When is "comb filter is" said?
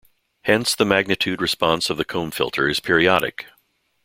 2.05-2.79